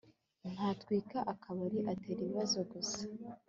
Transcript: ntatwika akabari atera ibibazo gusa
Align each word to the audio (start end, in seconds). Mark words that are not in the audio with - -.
ntatwika 0.53 1.17
akabari 1.33 1.77
atera 1.91 2.19
ibibazo 2.23 2.57
gusa 2.71 3.01